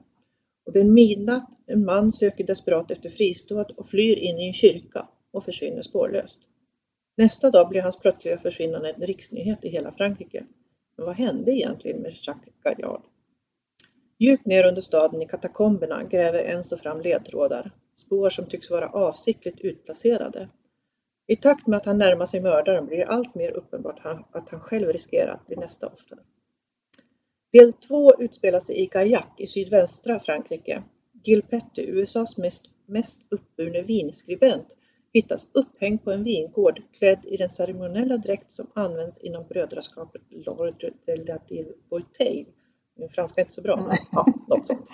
och 0.66 0.72
det 0.74 0.80
är 0.80 0.84
midnatt, 0.84 1.50
en 1.72 1.86
man 1.86 2.12
söker 2.12 2.44
desperat 2.44 2.92
efter 2.92 3.10
fristad 3.10 3.66
och 3.78 3.88
flyr 3.88 4.18
in 4.18 4.40
i 4.40 4.48
en 4.48 4.54
kyrka 4.54 5.08
och 5.32 5.46
försvinner 5.46 5.82
spårlöst. 5.82 6.40
Nästa 7.18 7.51
dag 7.51 7.70
blir 7.70 7.82
hans 7.82 8.00
plötsliga 8.00 8.40
försvinnande 8.40 8.90
en 8.90 9.01
riksnyhet 9.01 9.66
i 9.66 9.70
hela 9.70 9.92
Frankrike. 9.92 10.46
Men 10.98 11.06
vad 11.06 11.16
hände 11.16 11.51
egentligen 11.51 12.01
med 12.01 12.13
Jacques 12.22 12.54
Gallard? 12.63 13.01
Djupt 14.20 14.46
ner 14.46 14.68
under 14.68 14.82
staden 14.82 15.22
i 15.22 15.28
katakomberna 15.28 16.04
gräver 16.04 16.44
Enzo 16.44 16.78
fram 16.78 17.01
ledtrådar, 17.01 17.72
spår 17.96 18.30
som 18.30 18.46
tycks 18.46 18.72
vara 18.72 18.90
avsiktligt 18.90 19.60
utplacerade. 19.60 20.50
I 21.28 21.36
takt 21.36 21.68
med 21.68 21.78
att 21.78 21.86
han 21.86 21.98
närmar 21.98 22.25
sig 22.25 22.42
mördaren 22.42 22.86
blir 22.86 22.98
det 22.98 23.06
allt 23.06 23.36
mer 23.36 23.51
uppenbart 23.51 24.00
att 24.32 24.50
han 24.50 24.60
själv 24.60 24.88
riskerar 24.88 25.32
att 25.32 25.48
bli 25.48 25.56
nästa 25.56 25.88
offer. 25.88 26.18
Del 27.54 27.74
2 27.74 28.13
utspelar 28.20 28.60
sig 28.60 28.80
i 28.80 28.86
Gaillac 28.86 29.25
i 29.38 29.48
sydvästra 29.48 30.20
Frankrike. 30.20 30.84
Gil 31.24 31.42
Petty, 31.42 31.82
USAs 31.82 32.38
mest, 32.38 32.70
mest 32.86 33.22
uppburne 33.30 33.82
vinskribent, 33.82 34.68
hittas 35.13 35.48
upphängd 35.51 36.04
på 36.04 36.12
en 36.12 36.24
vingård 36.24 36.82
klädd 36.98 37.25
i 37.25 37.38
den 37.38 37.50
ceremoniella 37.50 38.18
dräkt 38.18 38.51
som 38.51 38.68
används 38.74 39.18
inom 39.18 39.48
brödraskapet 39.48 40.22
L'Ordre 40.30 40.94
de 41.06 41.16
la 41.16 41.40
Bouteille. 41.90 42.46
Min 42.96 43.10
franska 43.10 43.42
är 43.42 43.46
inte 43.46 43.54
så 43.54 43.62
bra, 43.62 43.75
men 43.75 43.96
ja, 44.12 44.25
något 44.48 44.68
sånt. 44.68 44.88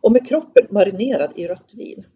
Och 0.00 0.12
med 0.12 0.26
kroppen 0.26 0.66
marinerad 0.70 1.32
i 1.36 1.48
rött 1.48 1.74
vin. 1.74 2.06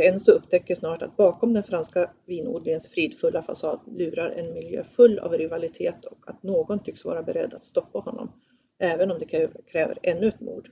Enzo 0.00 0.32
upptäcker 0.32 0.74
snart 0.74 1.02
att 1.02 1.16
bakom 1.16 1.52
den 1.52 1.62
franska 1.62 2.10
vinodlingens 2.26 2.88
fridfulla 2.88 3.42
fasad 3.42 3.80
lurar 3.86 4.30
en 4.30 4.54
miljö 4.54 4.84
full 4.84 5.18
av 5.18 5.32
rivalitet 5.32 6.04
och 6.04 6.30
att 6.30 6.42
någon 6.42 6.84
tycks 6.84 7.04
vara 7.04 7.22
beredd 7.22 7.54
att 7.54 7.64
stoppa 7.64 7.98
honom, 7.98 8.32
även 8.78 9.10
om 9.10 9.18
det 9.18 9.50
kräver 9.66 9.98
ännu 10.02 10.28
ett 10.28 10.40
mord. 10.40 10.70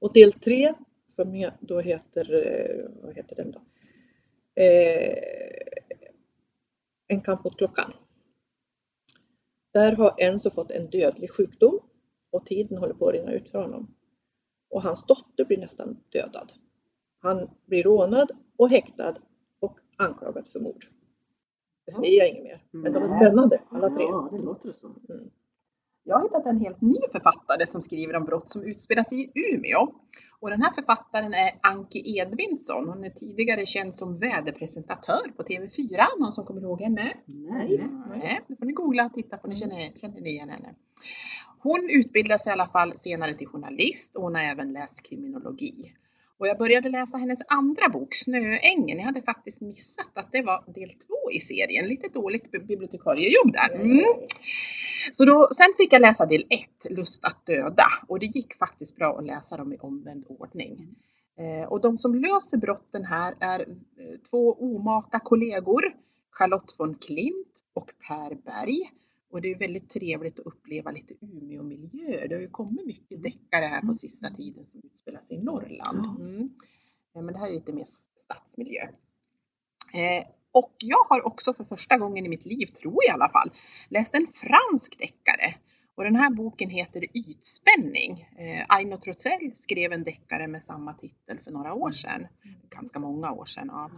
Och 0.00 0.12
del 0.12 0.32
3, 0.32 0.74
som 1.06 1.50
då 1.60 1.80
heter, 1.80 2.34
eh, 2.34 3.02
vad 3.02 3.16
heter 3.16 3.36
den 3.36 3.50
då? 3.50 3.60
Eh, 4.62 5.18
en 7.08 7.20
kamp 7.20 7.44
mot 7.44 7.56
klockan. 7.56 7.92
Där 9.72 9.96
har 9.96 10.14
Enzo 10.18 10.50
fått 10.50 10.70
en 10.70 10.90
dödlig 10.90 11.30
sjukdom 11.30 11.80
och 12.30 12.46
tiden 12.46 12.78
håller 12.78 12.94
på 12.94 13.08
att 13.08 13.14
rinna 13.14 13.32
ut 13.32 13.48
för 13.48 13.62
honom. 13.62 13.94
Och 14.70 14.82
hans 14.82 15.06
dotter 15.06 15.44
blir 15.44 15.58
nästan 15.58 16.00
dödad. 16.08 16.52
Han 17.18 17.50
blir 17.66 17.82
rånad 17.82 18.30
och 18.56 18.68
häktad 18.68 19.14
och 19.60 19.78
anklagad 19.96 20.46
för 20.52 20.60
mord. 20.60 20.86
Det 21.86 21.92
säger 21.92 22.18
jag 22.18 22.28
inget 22.28 22.44
mer, 22.44 22.64
men 22.70 22.92
de 22.92 23.02
är 23.02 23.08
spännande 23.08 23.62
alla 23.68 23.88
tre. 23.88 24.02
Ja, 24.02 24.28
det 24.32 24.38
låter 24.38 24.72
så. 24.72 24.86
Mm. 25.08 25.30
Jag 26.04 26.16
har 26.16 26.22
hittat 26.22 26.46
en 26.46 26.60
helt 26.60 26.80
ny 26.80 26.98
författare 27.12 27.66
som 27.66 27.82
skriver 27.82 28.16
om 28.16 28.24
brott 28.24 28.48
som 28.48 28.62
utspelar 28.62 29.04
sig 29.04 29.22
i 29.22 29.30
Umeå. 29.34 29.94
Och 30.40 30.50
den 30.50 30.62
här 30.62 30.72
författaren 30.72 31.34
är 31.34 31.50
Anki 31.62 32.18
Edvinsson. 32.18 32.88
Hon 32.88 33.04
är 33.04 33.10
tidigare 33.10 33.66
känd 33.66 33.94
som 33.94 34.18
väderpresentatör 34.18 35.32
på 35.36 35.42
TV4. 35.42 36.04
Någon 36.20 36.32
som 36.32 36.44
kommer 36.44 36.60
ihåg 36.62 36.80
henne? 36.80 37.12
Nej. 37.26 37.88
Nej, 38.08 38.40
nu 38.46 38.56
får 38.56 38.66
ni 38.66 38.72
googla 38.72 39.06
och 39.06 39.14
titta 39.14 39.38
får 39.38 39.48
ni 39.48 39.56
känner, 39.56 39.92
känner 39.96 40.20
ni 40.20 40.30
igen 40.30 40.48
henne. 40.48 40.74
Hon 41.58 41.90
utbildade 41.90 42.38
sig 42.38 42.50
i 42.50 42.52
alla 42.52 42.66
fall 42.66 42.92
senare 42.96 43.34
till 43.34 43.46
journalist 43.46 44.16
och 44.16 44.22
hon 44.22 44.34
har 44.34 44.42
även 44.42 44.72
läst 44.72 45.02
kriminologi. 45.02 45.94
Och 46.40 46.46
jag 46.46 46.58
började 46.58 46.88
läsa 46.88 47.18
hennes 47.18 47.38
andra 47.48 47.88
bok, 47.88 48.14
Snöängen. 48.14 48.98
Jag 48.98 49.04
hade 49.04 49.22
faktiskt 49.22 49.60
missat 49.60 50.10
att 50.14 50.32
det 50.32 50.42
var 50.42 50.64
del 50.74 50.90
två 50.90 51.30
i 51.32 51.40
serien. 51.40 51.86
Lite 51.88 52.08
dåligt 52.08 52.50
bi- 52.50 52.58
bibliotekariejobb 52.58 53.52
där. 53.52 53.74
Mm. 53.74 54.04
Så 55.12 55.24
då, 55.24 55.48
sen 55.56 55.72
fick 55.76 55.92
jag 55.92 56.00
läsa 56.02 56.26
del 56.26 56.42
ett, 56.42 56.90
Lust 56.90 57.24
att 57.24 57.46
döda. 57.46 57.86
Och 58.08 58.18
det 58.18 58.26
gick 58.26 58.54
faktiskt 58.58 58.96
bra 58.96 59.18
att 59.18 59.26
läsa 59.26 59.56
dem 59.56 59.72
i 59.72 59.76
omvänd 59.78 60.24
ordning. 60.28 60.88
Eh, 61.38 61.68
och 61.68 61.80
de 61.80 61.98
som 61.98 62.14
löser 62.14 62.56
brotten 62.58 63.04
här 63.04 63.34
är 63.40 63.60
eh, 63.60 63.66
två 64.30 64.52
omaka 64.52 65.18
kollegor, 65.18 65.82
Charlotte 66.30 66.74
von 66.78 66.94
Klint 66.94 67.64
och 67.74 67.90
Per 68.08 68.34
Berg. 68.34 68.90
Och 69.30 69.40
det 69.40 69.52
är 69.52 69.58
väldigt 69.58 69.90
trevligt 69.90 70.40
att 70.40 70.46
uppleva 70.46 70.90
lite 70.90 71.14
Umeå-miljöer. 71.20 72.28
Det 72.28 72.34
har 72.34 72.42
ju 72.42 72.50
kommit 72.50 72.86
mycket 72.86 73.22
deckare 73.22 73.64
här 73.64 73.80
på 73.80 73.94
sista 73.94 74.30
tiden 74.30 74.66
som 74.66 74.80
utspelar 74.84 75.20
sig 75.20 75.36
i 75.36 75.42
Norrland. 75.42 76.20
Mm. 76.20 76.50
Eh, 77.14 77.22
Men 77.22 77.34
det 77.34 77.38
här 77.38 77.48
är 77.48 77.52
lite 77.52 77.72
mer 77.72 77.84
stadsmiljö. 78.18 78.82
Eh, 79.92 80.26
och 80.52 80.74
jag 80.78 81.04
har 81.08 81.26
också 81.26 81.54
för 81.54 81.64
första 81.64 81.98
gången 81.98 82.26
i 82.26 82.28
mitt 82.28 82.46
liv, 82.46 82.66
tror 82.66 82.96
jag 83.06 83.12
i 83.12 83.14
alla 83.14 83.28
fall, 83.28 83.50
läst 83.88 84.14
en 84.14 84.26
fransk 84.26 84.98
deckare. 84.98 85.54
Och 85.94 86.04
den 86.04 86.16
här 86.16 86.30
boken 86.30 86.70
heter 86.70 87.04
Ytspänning. 87.16 88.20
Eh, 88.38 88.64
Aino 88.68 88.96
Trotzell 88.96 89.50
skrev 89.54 89.92
en 89.92 90.02
deckare 90.02 90.46
med 90.48 90.64
samma 90.64 90.94
titel 90.94 91.38
för 91.38 91.50
några 91.50 91.74
år 91.74 91.90
sedan. 91.90 92.26
Ganska 92.68 92.98
många 92.98 93.32
år 93.32 93.44
sedan. 93.44 93.70
Ja. 93.72 93.90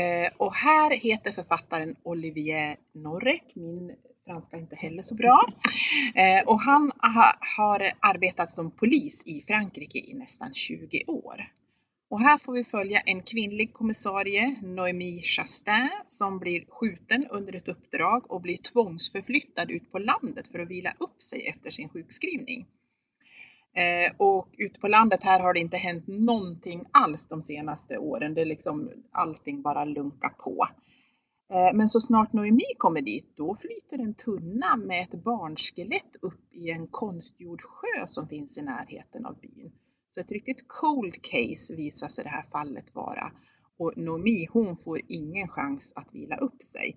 Eh, 0.00 0.32
och 0.36 0.54
här 0.54 0.90
heter 0.90 1.32
författaren 1.32 1.96
Olivier 2.02 2.76
Norek. 2.92 3.52
Min 3.54 3.96
franska 4.24 4.56
är 4.56 4.60
inte 4.60 4.76
heller 4.76 5.02
så 5.02 5.14
bra. 5.14 5.52
Eh, 6.14 6.48
och 6.48 6.60
han 6.60 6.92
ha, 7.14 7.36
har 7.56 7.92
arbetat 8.00 8.50
som 8.50 8.70
polis 8.70 9.22
i 9.26 9.44
Frankrike 9.46 9.98
i 9.98 10.14
nästan 10.14 10.54
20 10.54 11.04
år. 11.06 11.52
Och 12.10 12.20
här 12.20 12.38
får 12.38 12.52
vi 12.52 12.64
följa 12.64 13.00
en 13.00 13.22
kvinnlig 13.22 13.72
kommissarie, 13.72 14.56
Noémie 14.62 15.22
Chastain, 15.22 15.90
som 16.04 16.38
blir 16.38 16.64
skjuten 16.68 17.26
under 17.30 17.54
ett 17.56 17.68
uppdrag 17.68 18.30
och 18.30 18.40
blir 18.40 18.56
tvångsförflyttad 18.56 19.70
ut 19.70 19.92
på 19.92 19.98
landet 19.98 20.48
för 20.48 20.58
att 20.58 20.68
vila 20.68 20.94
upp 20.98 21.22
sig 21.22 21.46
efter 21.46 21.70
sin 21.70 21.88
sjukskrivning. 21.88 22.66
Eh, 23.76 24.12
och 24.16 24.48
ute 24.58 24.80
på 24.80 24.88
landet 24.88 25.24
här 25.24 25.40
har 25.40 25.54
det 25.54 25.60
inte 25.60 25.76
hänt 25.76 26.06
någonting 26.06 26.84
alls 26.90 27.26
de 27.26 27.42
senaste 27.42 27.98
åren. 27.98 28.34
Det 28.34 28.40
är 28.40 28.46
liksom 28.46 28.90
allting 29.12 29.62
bara 29.62 29.84
lunkar 29.84 30.28
på. 30.28 30.66
Eh, 31.54 31.74
men 31.74 31.88
så 31.88 32.00
snart 32.00 32.32
Noemi 32.32 32.74
kommer 32.78 33.02
dit, 33.02 33.36
då 33.36 33.54
flyter 33.54 33.98
en 34.04 34.14
tunna 34.14 34.76
med 34.76 35.02
ett 35.02 35.24
barnskelett 35.24 36.16
upp 36.22 36.52
i 36.52 36.70
en 36.70 36.86
konstgjord 36.86 37.62
sjö 37.62 38.06
som 38.06 38.28
finns 38.28 38.58
i 38.58 38.62
närheten 38.62 39.26
av 39.26 39.40
byn. 39.40 39.72
Så 40.10 40.20
ett 40.20 40.30
riktigt 40.30 40.64
cold 40.68 41.14
case 41.22 41.76
visar 41.76 42.08
sig 42.08 42.24
det 42.24 42.30
här 42.30 42.46
fallet 42.52 42.94
vara. 42.94 43.32
Och 43.78 43.92
Noemi, 43.96 44.46
hon 44.50 44.76
får 44.76 45.00
ingen 45.08 45.48
chans 45.48 45.92
att 45.96 46.14
vila 46.14 46.36
upp 46.36 46.62
sig. 46.62 46.96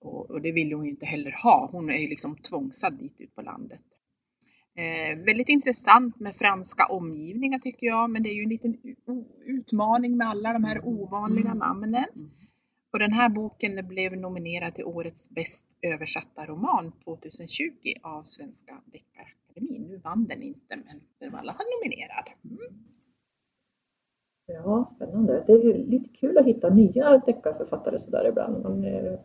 Och, 0.00 0.30
och 0.30 0.42
det 0.42 0.52
vill 0.52 0.72
hon 0.72 0.84
ju 0.84 0.90
inte 0.90 1.06
heller 1.06 1.34
ha. 1.42 1.68
Hon 1.72 1.90
är 1.90 1.96
ju 1.98 2.08
liksom 2.08 2.36
tvångsad 2.36 2.98
dit 2.98 3.20
ut 3.20 3.34
på 3.34 3.42
landet. 3.42 3.80
Eh, 4.76 5.24
väldigt 5.24 5.48
intressant 5.48 6.20
med 6.20 6.36
franska 6.36 6.86
omgivningar 6.86 7.58
tycker 7.58 7.86
jag, 7.86 8.10
men 8.10 8.22
det 8.22 8.28
är 8.28 8.34
ju 8.34 8.42
en 8.42 8.48
liten 8.48 8.76
utmaning 9.46 10.16
med 10.16 10.28
alla 10.28 10.52
de 10.52 10.64
här 10.64 10.80
ovanliga 10.84 11.50
Mm. 11.50 11.58
namnen. 11.58 12.04
Och 12.92 12.98
den 12.98 13.12
här 13.12 13.28
boken 13.28 13.88
blev 13.88 14.12
nominerad 14.16 14.74
till 14.74 14.84
årets 14.84 15.30
bäst 15.30 15.66
översatta 15.94 16.46
roman 16.46 16.92
2020 17.04 17.70
av 18.02 18.22
Svenska 18.22 18.82
Deckarakademin. 18.92 19.82
Nu 19.88 19.96
vann 19.98 20.26
den 20.26 20.42
inte, 20.42 20.76
men 20.76 21.00
den 21.20 21.32
var 21.32 21.38
i 21.38 21.40
alla 21.40 21.54
fall 21.54 21.66
nominerad. 21.76 22.26
Mm. 22.44 22.88
Ja, 24.46 24.84
spännande. 24.96 25.44
Det 25.46 25.52
är 25.52 25.78
lite 25.78 26.08
kul 26.08 26.38
att 26.38 26.46
hitta 26.46 26.74
nya 26.74 27.18
deckarförfattare 27.18 27.98
sådär 27.98 28.28
ibland 28.28 28.62
man, 28.62 28.84
eh, 28.84 29.18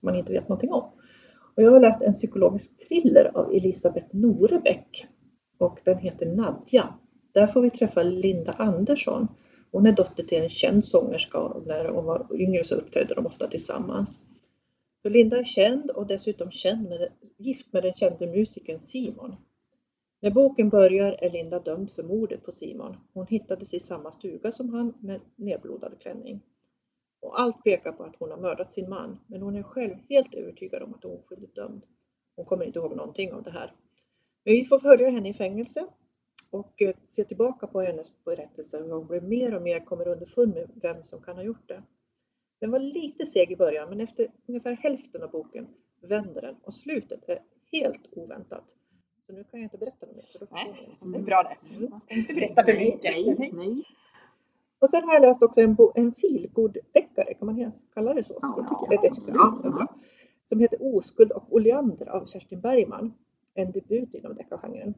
man 0.00 0.16
inte 0.16 0.32
vet 0.32 0.48
någonting 0.48 0.72
om. 0.72 0.92
Och 1.56 1.62
jag 1.62 1.70
har 1.70 1.80
läst 1.80 2.02
en 2.02 2.14
psykologisk 2.14 2.88
thriller 2.88 3.30
av 3.34 3.54
Elisabeth 3.54 4.16
Norebäck 4.16 5.06
och 5.58 5.78
den 5.84 5.98
heter 5.98 6.26
Nadja. 6.26 6.94
Där 7.32 7.46
får 7.46 7.60
vi 7.60 7.70
träffa 7.70 8.02
Linda 8.02 8.52
Andersson. 8.52 9.28
Hon 9.70 9.86
är 9.86 9.92
dotter 9.92 10.22
till 10.22 10.42
en 10.42 10.50
känd 10.50 10.86
sångerska 10.86 11.38
och 11.38 11.66
när 11.66 11.88
hon 11.88 12.04
var 12.04 12.26
yngre 12.34 12.64
så 12.64 12.74
uppträdde 12.74 13.14
de 13.14 13.26
ofta 13.26 13.48
tillsammans. 13.48 14.22
Så 15.02 15.08
Linda 15.08 15.38
är 15.38 15.44
känd 15.44 15.90
och 15.90 16.06
dessutom 16.06 16.50
känd 16.50 16.88
med, 16.88 17.08
gift 17.36 17.72
med 17.72 17.82
den 17.82 17.94
kände 17.94 18.26
musikern 18.26 18.80
Simon. 18.80 19.36
När 20.20 20.30
boken 20.30 20.68
börjar 20.68 21.12
är 21.12 21.30
Linda 21.30 21.58
dömd 21.58 21.90
för 21.90 22.02
mordet 22.02 22.44
på 22.44 22.52
Simon. 22.52 22.96
Hon 23.12 23.26
hittades 23.26 23.74
i 23.74 23.80
samma 23.80 24.10
stuga 24.10 24.52
som 24.52 24.74
han 24.74 24.94
med 25.00 25.20
nedblodad 25.36 25.92
klänning. 26.00 26.40
Och 27.20 27.40
allt 27.40 27.64
pekar 27.64 27.92
på 27.92 28.04
att 28.04 28.16
hon 28.18 28.30
har 28.30 28.38
mördat 28.38 28.72
sin 28.72 28.88
man, 28.88 29.18
men 29.26 29.42
hon 29.42 29.56
är 29.56 29.62
själv 29.62 29.94
helt 30.08 30.34
övertygad 30.34 30.82
om 30.82 30.94
att 30.94 31.02
hon 31.02 31.12
är 31.12 31.18
oskyldigt 31.18 31.54
dömd. 31.54 31.82
Hon 32.36 32.44
kommer 32.44 32.64
inte 32.64 32.78
ihåg 32.78 32.96
någonting 32.96 33.32
av 33.32 33.42
det 33.42 33.50
här. 33.50 33.72
Men 34.44 34.54
vi 34.54 34.64
får 34.64 34.78
följa 34.78 35.10
henne 35.10 35.28
i 35.28 35.34
fängelse 35.34 35.86
och 36.50 36.82
eh, 36.82 36.94
se 37.04 37.24
tillbaka 37.24 37.66
på 37.66 37.80
hennes 37.80 38.24
berättelse 38.24 38.82
hur 38.82 38.92
hon 38.92 39.06
blev 39.06 39.24
mer 39.24 39.54
och 39.54 39.62
mer 39.62 39.80
kommer 39.84 40.08
underfund 40.08 40.54
med 40.54 40.70
vem 40.82 41.02
som 41.02 41.20
kan 41.22 41.36
ha 41.36 41.42
gjort 41.42 41.68
det. 41.68 41.82
Den 42.60 42.70
var 42.70 42.78
lite 42.78 43.26
seg 43.26 43.50
i 43.52 43.56
början, 43.56 43.88
men 43.88 44.00
efter 44.00 44.30
ungefär 44.46 44.72
hälften 44.72 45.22
av 45.22 45.30
boken 45.30 45.66
vänder 46.00 46.42
den 46.42 46.56
och 46.64 46.74
slutet 46.74 47.28
är 47.28 47.42
helt 47.72 48.06
oväntat. 48.12 48.74
Så 49.26 49.32
nu 49.32 49.44
kan 49.44 49.60
jag 49.60 49.66
inte 49.66 49.78
berätta 49.78 50.06
mer. 50.06 50.22
För 50.22 50.38
då 50.38 50.46
Nej, 50.50 50.72
det 51.12 51.18
är 51.18 51.22
bra 51.22 51.42
det. 51.42 51.88
Man 51.90 52.00
ska 52.00 52.14
inte 52.14 52.34
berätta 52.34 52.64
för 52.64 52.72
mycket. 52.74 53.14
Nej, 53.38 53.50
nej. 53.52 53.82
Och 54.80 54.90
sen 54.90 55.04
har 55.04 55.14
jag 55.14 55.22
läst 55.22 55.42
också 55.42 55.60
en, 55.60 55.74
bo- 55.74 55.92
en 55.94 56.12
feelgood-deckare, 56.14 57.34
kan 57.34 57.46
man 57.46 57.72
kalla 57.94 58.14
det 58.14 58.24
så? 58.24 58.38
Ja, 58.42 58.66
det. 58.90 59.10
Ja, 59.26 59.60
Ja. 59.64 59.86
Som 60.46 60.60
heter 60.60 60.78
Oskuld 60.96 61.32
och 61.32 61.52
Oleander 61.52 62.06
av 62.06 62.26
Kerstin 62.26 62.60
Bergman. 62.60 63.14
En 63.54 63.72
debut 63.72 64.14
inom 64.14 64.34
deckargenren. 64.34 64.94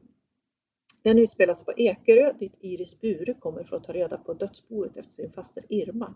Den 1.03 1.19
utspelar 1.19 1.53
sig 1.53 1.65
på 1.65 1.73
Ekerö 1.79 2.33
dit 2.33 2.53
Iris 2.59 3.01
Bure 3.01 3.33
kommer 3.33 3.63
för 3.63 3.75
att 3.75 3.83
ta 3.83 3.93
reda 3.93 4.17
på 4.17 4.33
dödsboet 4.33 4.97
efter 4.97 5.11
sin 5.11 5.31
faster 5.31 5.63
Irma. 5.69 6.15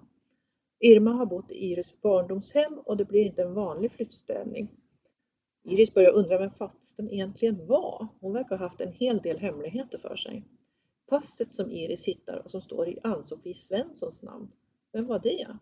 Irma 0.80 1.12
har 1.12 1.26
bott 1.26 1.52
i 1.52 1.66
Iris 1.66 2.02
barndomshem 2.02 2.80
och 2.86 2.98
det 2.98 3.06
blir 3.06 3.26
inte 3.26 3.42
en 3.42 3.54
vanlig 3.54 3.92
flyttställning. 3.92 4.70
Iris 5.64 5.94
börjar 5.94 6.12
undra 6.12 6.38
vem 6.38 6.52
fastern 6.52 7.10
egentligen 7.10 7.68
var. 7.68 8.08
Hon 8.20 8.34
verkar 8.34 8.58
ha 8.58 8.68
haft 8.68 8.82
en 8.82 8.94
hel 8.94 9.18
del 9.18 9.38
hemligheter 9.38 9.98
för 9.98 10.16
sig. 10.16 10.44
Passet 11.10 11.52
som 11.52 11.72
Iris 11.72 12.06
hittar 12.06 12.42
och 12.46 12.52
som 12.52 12.62
står 12.62 12.90
i 12.90 13.00
Ann-Sofie 13.04 13.54
Svenssons 13.54 14.24
namn. 14.24 14.52
Vem 14.92 15.08
var 15.08 15.20
det? 15.20 15.58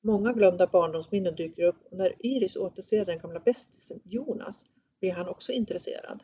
Många 0.00 0.32
glömda 0.32 0.66
barndomsminnen 0.66 1.34
dyker 1.34 1.62
upp 1.62 1.86
och 1.90 1.96
när 1.96 2.26
Iris 2.26 2.56
återser 2.56 3.04
den 3.04 3.18
gamla 3.18 3.40
bästisen 3.40 4.00
Jonas 4.04 4.66
blir 5.00 5.12
han 5.12 5.28
också 5.28 5.52
intresserad. 5.52 6.22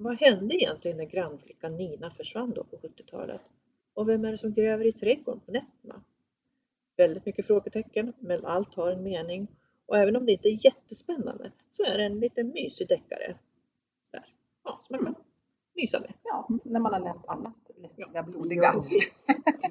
Vad 0.00 0.16
hände 0.16 0.54
egentligen 0.54 0.96
när 0.96 1.04
grannflickan 1.04 1.76
Nina 1.76 2.10
försvann 2.10 2.50
då 2.50 2.64
på 2.64 2.76
70-talet? 2.76 3.40
Och 3.94 4.08
vem 4.08 4.24
är 4.24 4.32
det 4.32 4.38
som 4.38 4.52
gräver 4.52 4.86
i 4.86 4.92
trädgården 4.92 5.40
på 5.40 5.52
nätterna? 5.52 6.02
Väldigt 6.96 7.26
mycket 7.26 7.46
frågetecken, 7.46 8.12
men 8.18 8.44
allt 8.44 8.74
har 8.74 8.92
en 8.92 9.02
mening. 9.02 9.48
Och 9.86 9.98
även 9.98 10.16
om 10.16 10.26
det 10.26 10.32
inte 10.32 10.48
är 10.48 10.64
jättespännande 10.64 11.52
så 11.70 11.84
är 11.84 11.98
det 11.98 12.04
en 12.04 12.20
liten 12.20 12.48
mysig 12.48 12.88
deckare. 12.88 13.36
Där. 14.12 14.34
Ja, 14.64 14.80
som 14.86 14.96
man 14.96 15.04
kan 15.04 15.14
mysa 15.76 16.00
med. 16.00 16.12
Ja, 16.24 16.48
när 16.64 16.80
man 16.80 16.92
har 16.92 17.00
läst 17.00 17.28
allas 17.28 17.70
läskiga, 17.76 18.22
blodiga. 18.22 18.62
Ja, 18.62 18.80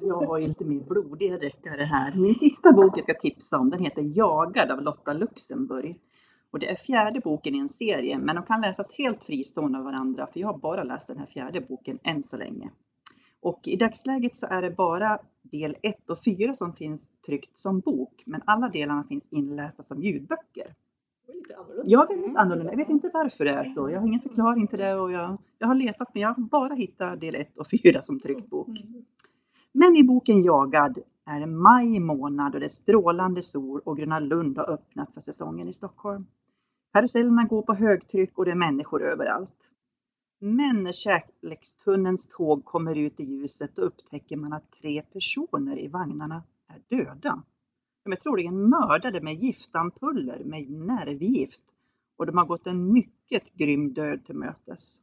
Jag 0.00 0.26
har 0.26 0.38
ju 0.38 0.46
lite 0.48 0.64
mer 0.64 0.80
blodiga 0.80 1.38
deckare 1.38 1.82
här. 1.82 2.12
Min 2.16 2.34
sista 2.34 2.72
bok 2.72 2.98
jag 2.98 3.04
ska 3.04 3.14
tipsa 3.14 3.58
om 3.58 3.70
den 3.70 3.84
heter 3.84 4.02
Jagad 4.16 4.70
av 4.70 4.82
Lotta 4.82 5.12
Luxemburg. 5.12 6.00
Och 6.50 6.58
det 6.58 6.70
är 6.70 6.76
fjärde 6.76 7.20
boken 7.20 7.54
i 7.54 7.58
en 7.58 7.68
serie, 7.68 8.18
men 8.18 8.36
de 8.36 8.44
kan 8.44 8.60
läsas 8.60 8.92
helt 8.92 9.24
fristående 9.24 9.78
av 9.78 9.84
varandra, 9.84 10.26
för 10.32 10.40
jag 10.40 10.48
har 10.48 10.58
bara 10.58 10.82
läst 10.82 11.06
den 11.06 11.18
här 11.18 11.26
fjärde 11.26 11.60
boken 11.60 11.98
än 12.02 12.22
så 12.22 12.36
länge. 12.36 12.70
Och 13.40 13.68
i 13.68 13.76
dagsläget 13.76 14.36
så 14.36 14.46
är 14.46 14.62
det 14.62 14.70
bara 14.70 15.18
del 15.42 15.76
1 15.82 16.10
och 16.10 16.24
4 16.24 16.54
som 16.54 16.72
finns 16.72 17.10
tryckt 17.26 17.58
som 17.58 17.80
bok, 17.80 18.22
men 18.26 18.42
alla 18.44 18.68
delarna 18.68 19.04
finns 19.04 19.24
inlästa 19.30 19.82
som 19.82 20.02
ljudböcker. 20.02 20.74
Ja, 21.84 22.06
väldigt 22.08 22.36
annorlunda. 22.36 22.72
Jag 22.72 22.76
vet 22.76 22.88
inte 22.88 23.10
varför 23.14 23.44
det 23.44 23.50
är 23.50 23.64
så. 23.64 23.90
Jag 23.90 24.00
har 24.00 24.06
ingen 24.06 24.20
förklaring 24.20 24.66
till 24.66 24.78
det 24.78 24.94
och 24.94 25.12
jag, 25.12 25.38
jag 25.58 25.68
har 25.68 25.74
letat 25.74 26.08
men 26.14 26.22
jag 26.22 26.28
har 26.28 26.42
bara 26.42 26.74
hittat 26.74 27.20
del 27.20 27.34
1 27.34 27.58
och 27.58 27.70
4 27.70 28.02
som 28.02 28.20
tryckt 28.20 28.50
bok. 28.50 28.68
Mm. 28.68 29.04
Men 29.72 29.96
i 29.96 30.04
boken 30.04 30.42
Jagad 30.42 30.98
är 31.26 31.40
det 31.40 31.46
maj 31.46 32.00
månad 32.00 32.54
och 32.54 32.60
det 32.60 32.66
är 32.66 32.70
strålande 32.70 33.42
sol 33.42 33.80
och 33.84 33.96
Gröna 33.96 34.18
Lund 34.18 34.58
har 34.58 34.70
öppnat 34.70 35.14
för 35.14 35.20
säsongen 35.20 35.68
i 35.68 35.72
Stockholm. 35.72 36.26
Karusellerna 36.98 37.44
går 37.44 37.62
på 37.62 37.74
högtryck 37.74 38.38
och 38.38 38.44
det 38.44 38.50
är 38.50 38.54
människor 38.54 39.02
överallt. 39.02 39.70
Men 40.40 40.82
när 40.82 40.92
kärlekstunnelns 40.92 42.28
tåg 42.28 42.64
kommer 42.64 42.98
ut 42.98 43.20
i 43.20 43.24
ljuset 43.24 43.70
då 43.74 43.82
upptäcker 43.82 44.36
man 44.36 44.52
att 44.52 44.70
tre 44.70 45.02
personer 45.02 45.78
i 45.78 45.88
vagnarna 45.88 46.42
är 46.68 46.96
döda. 46.96 47.42
De 48.04 48.12
är 48.12 48.16
troligen 48.16 48.68
mördade 48.68 49.20
med 49.20 49.34
giftampuller 49.34 50.42
med 50.44 50.70
nervgift 50.70 51.62
och 52.16 52.26
de 52.26 52.38
har 52.38 52.46
gått 52.46 52.66
en 52.66 52.92
mycket 52.92 53.54
grym 53.54 53.92
död 53.92 54.24
till 54.24 54.36
mötes. 54.36 55.00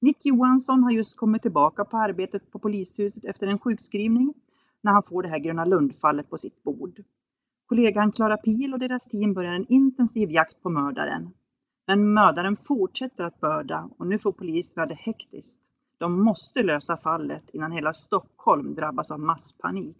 Nick 0.00 0.26
Johansson 0.26 0.82
har 0.82 0.90
just 0.90 1.16
kommit 1.16 1.42
tillbaka 1.42 1.84
på 1.84 1.96
arbetet 1.96 2.50
på 2.50 2.58
polishuset 2.58 3.24
efter 3.24 3.46
en 3.46 3.58
sjukskrivning 3.58 4.34
när 4.80 4.92
han 4.92 5.02
får 5.02 5.22
det 5.22 5.28
här 5.28 5.38
Gröna 5.38 5.64
Lund-fallet 5.64 6.30
på 6.30 6.38
sitt 6.38 6.62
bord. 6.62 7.02
Kollegan 7.70 8.12
Klara 8.12 8.36
Pil 8.36 8.72
och 8.72 8.78
deras 8.78 9.06
team 9.06 9.34
börjar 9.34 9.52
en 9.52 9.66
intensiv 9.68 10.30
jakt 10.30 10.62
på 10.62 10.70
mördaren. 10.70 11.30
Men 11.86 12.12
mördaren 12.12 12.56
fortsätter 12.56 13.24
att 13.24 13.40
börda 13.40 13.88
och 13.98 14.06
nu 14.06 14.18
får 14.18 14.32
poliserna 14.32 14.86
det 14.86 14.94
hektiskt. 14.94 15.60
De 15.98 16.24
måste 16.24 16.62
lösa 16.62 16.96
fallet 16.96 17.42
innan 17.52 17.72
hela 17.72 17.92
Stockholm 17.92 18.74
drabbas 18.74 19.10
av 19.10 19.20
masspanik. 19.20 19.96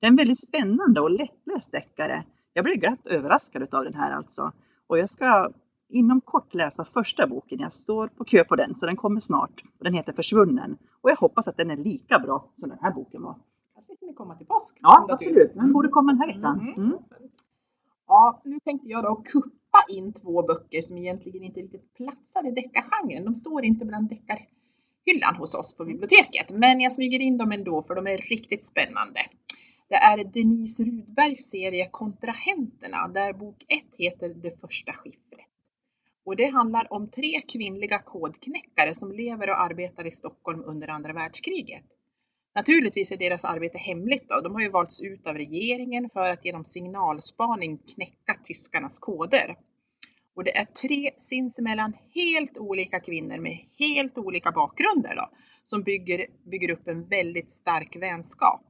Det 0.00 0.06
är 0.06 0.10
en 0.10 0.16
väldigt 0.16 0.40
spännande 0.40 1.00
och 1.00 1.10
lättläst 1.10 1.72
deckare. 1.72 2.24
Jag 2.52 2.64
blev 2.64 2.76
glatt 2.76 3.06
överraskad 3.06 3.74
av 3.74 3.84
den 3.84 3.94
här 3.94 4.12
alltså. 4.12 4.52
Och 4.86 4.98
jag 4.98 5.10
ska 5.10 5.50
inom 5.88 6.20
kort 6.20 6.54
läsa 6.54 6.84
första 6.84 7.26
boken. 7.26 7.60
Jag 7.60 7.72
står 7.72 8.08
på 8.08 8.24
kö 8.24 8.44
på 8.44 8.56
den 8.56 8.74
så 8.74 8.86
den 8.86 8.96
kommer 8.96 9.20
snart. 9.20 9.62
Den 9.78 9.94
heter 9.94 10.12
Försvunnen. 10.12 10.78
Och 11.00 11.10
jag 11.10 11.16
hoppas 11.16 11.48
att 11.48 11.56
den 11.56 11.70
är 11.70 11.76
lika 11.76 12.18
bra 12.18 12.48
som 12.54 12.68
den 12.68 12.78
här 12.82 12.92
boken 12.92 13.22
var. 13.22 13.36
Hinner 14.06 14.16
komma 14.16 14.36
till 14.36 14.46
påsk. 14.46 14.78
Ja, 14.80 15.06
absolut. 15.10 15.52
Den 15.54 15.60
Mm. 15.60 15.72
borde 15.72 15.88
komma 15.88 16.12
den 16.12 16.20
här 16.20 16.26
veckan. 16.26 16.56
Mhm. 16.76 16.84
Mm. 16.84 16.98
Ja, 18.06 18.42
nu 18.44 18.58
tänkte 18.60 18.88
jag 18.88 19.04
då 19.04 19.14
kuppa 19.16 19.84
in 19.88 20.12
två 20.12 20.42
böcker 20.42 20.82
som 20.82 20.98
egentligen 20.98 21.42
inte 21.42 21.60
riktigt 21.60 21.94
platsar 21.94 22.46
i 22.48 22.50
deckargenren. 22.50 23.24
De 23.24 23.34
står 23.34 23.64
inte 23.64 23.84
bland 23.84 24.08
deckarhyllan 24.08 25.36
hos 25.38 25.54
oss 25.54 25.76
på 25.76 25.84
biblioteket. 25.84 26.50
Men 26.50 26.80
jag 26.80 26.92
smyger 26.92 27.20
in 27.20 27.38
dem 27.38 27.52
ändå 27.52 27.82
för 27.82 27.94
de 27.94 28.06
är 28.06 28.18
riktigt 28.18 28.64
spännande. 28.64 29.20
Det 29.88 29.94
är 29.94 30.24
Denise 30.24 30.82
Rudbergs 30.82 31.50
serie 31.50 31.88
Kontrahenterna 31.90 33.08
där 33.08 33.32
bok 33.32 33.64
1 33.68 33.84
heter 33.98 34.28
Det 34.34 34.60
första 34.60 34.92
skiffret. 34.92 35.46
Och 36.24 36.36
det 36.36 36.46
handlar 36.46 36.92
om 36.92 37.08
tre 37.08 37.40
kvinnliga 37.40 37.98
kodknäckare 37.98 38.94
som 38.94 39.12
lever 39.12 39.50
och 39.50 39.60
arbetar 39.60 40.06
i 40.06 40.10
Stockholm 40.10 40.62
under 40.66 40.88
andra 40.88 41.12
världskriget. 41.12 41.84
Naturligtvis 42.56 43.12
är 43.12 43.16
deras 43.16 43.44
arbete 43.44 43.78
hemligt 43.78 44.28
då. 44.28 44.40
De 44.40 44.54
har 44.54 44.60
ju 44.60 44.68
valts 44.68 45.00
ut 45.00 45.26
av 45.26 45.36
regeringen 45.36 46.10
för 46.10 46.30
att 46.30 46.44
genom 46.44 46.64
signalspaning 46.64 47.78
knäcka 47.78 48.34
tyskarnas 48.44 48.98
koder. 48.98 49.56
Och 50.36 50.44
det 50.44 50.56
är 50.56 50.64
tre 50.64 51.10
sinsemellan 51.16 51.92
helt 52.14 52.58
olika 52.58 53.00
kvinnor 53.00 53.38
med 53.38 53.58
helt 53.78 54.18
olika 54.18 54.50
bakgrunder 54.52 55.16
då, 55.16 55.30
som 55.64 55.82
bygger, 55.82 56.26
bygger 56.50 56.70
upp 56.70 56.88
en 56.88 57.08
väldigt 57.08 57.50
stark 57.50 57.96
vänskap. 57.96 58.60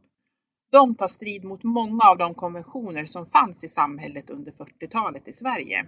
De 0.70 0.94
tar 0.94 1.08
strid 1.08 1.44
mot 1.44 1.62
många 1.62 2.04
av 2.10 2.18
de 2.18 2.34
konventioner 2.34 3.04
som 3.04 3.26
fanns 3.26 3.64
i 3.64 3.68
samhället 3.68 4.30
under 4.30 4.52
40-talet 4.52 5.28
i 5.28 5.32
Sverige. 5.32 5.86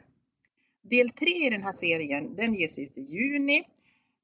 Del 0.82 1.10
3 1.10 1.46
i 1.46 1.50
den 1.50 1.62
här 1.62 1.72
serien, 1.72 2.36
den 2.36 2.54
ges 2.54 2.78
ut 2.78 2.98
i 2.98 3.00
juni 3.00 3.64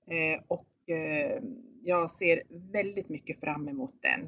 eh, 0.07 0.43
och 0.49 0.91
eh, 0.95 1.43
jag 1.85 2.11
ser 2.11 2.43
väldigt 2.73 3.09
mycket 3.09 3.41
fram 3.41 3.69
emot 3.69 3.95
den. 4.03 4.21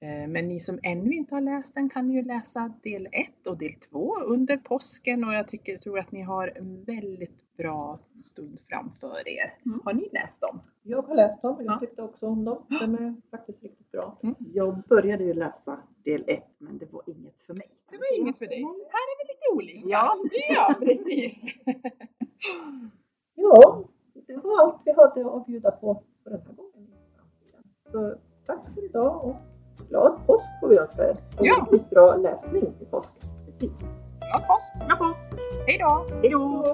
Eh, 0.00 0.28
Men 0.28 0.48
ni 0.48 0.60
som 0.60 0.78
ännu 0.82 1.12
inte 1.12 1.34
har 1.34 1.40
läst 1.40 1.74
den 1.74 1.90
kan 1.90 2.10
ju 2.10 2.22
läsa 2.22 2.72
del 2.82 3.06
1 3.06 3.46
och 3.46 3.58
del 3.58 3.74
2 3.90 4.14
under 4.26 4.56
påsken 4.56 5.24
och 5.24 5.32
jag 5.34 5.48
tycker, 5.48 5.76
tror 5.76 5.98
att 5.98 6.12
ni 6.12 6.22
har 6.22 6.52
en 6.56 6.84
väldigt 6.84 7.56
bra 7.56 7.98
stund 8.24 8.58
framför 8.68 9.28
er. 9.28 9.54
Mm. 9.66 9.80
Har 9.84 9.92
ni 9.94 10.08
läst 10.12 10.40
dem? 10.40 10.60
Jag 10.82 11.02
har 11.02 11.14
läst 11.14 11.42
dem 11.42 11.56
och 11.56 11.62
Ja. 11.62 11.72
jag 11.72 11.80
tyckte 11.80 12.02
också 12.02 12.26
om 12.26 12.44
dem. 12.44 12.66
De 12.68 12.94
är 12.94 13.14
faktiskt 13.30 13.62
riktigt 13.62 13.90
bra. 13.90 14.18
Jag 14.54 14.82
började 14.88 15.24
ju 15.24 15.34
läsa 15.34 15.80
del 16.04 16.24
1 16.26 16.42
men 16.58 16.78
det 16.78 16.92
var 16.92 17.02
inget 17.06 17.42
för 17.42 17.54
mig. 17.54 17.66
Det 17.90 17.96
var 17.96 18.20
inget 18.20 18.38
för 18.38 18.46
dig. 18.46 18.62
Här 18.62 19.04
är 19.12 19.16
vi 19.18 19.32
lite 19.32 19.54
olika. 19.54 19.88
Ja. 19.88 20.16
ja 20.48 20.74
precis. 20.80 21.44
Ja, 23.34 23.84
det 24.26 24.36
var 24.36 24.62
allt 24.62 24.82
vi 24.84 24.92
hade 24.92 25.36
att 25.36 25.46
bjuda 25.46 25.70
på 25.70 26.02
för 26.22 26.30
den 26.30 26.40
här 26.40 26.52
gången. 26.52 26.91
Så 27.92 28.14
tack 28.46 28.58
för 28.74 28.84
idag 28.84 29.24
och 29.24 29.36
glad 29.88 30.26
påsk 30.26 30.50
får 30.60 30.68
vi 30.68 30.78
önska 30.78 31.02
er. 31.02 31.16
Och 31.38 31.46
Ja. 31.46 31.54
riktigt 31.70 31.90
bra 31.90 32.16
läsning 32.16 32.62
i 32.80 32.84
påsk. 32.84 33.12
Glad 33.58 34.46
påsk. 34.48 34.74
Bra 34.88 34.96
påsk! 34.96 35.32
Hej 35.66 35.78
då! 35.78 36.06
Hej 36.22 36.30
då! 36.30 36.64